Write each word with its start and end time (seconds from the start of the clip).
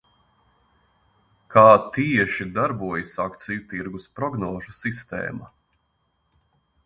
Kā 1.55 1.65
tieši 1.97 2.47
darbojas 2.55 3.13
akciju 3.25 3.63
tirgus 3.73 4.09
prognožu 4.21 4.75
sistēma? 4.79 5.51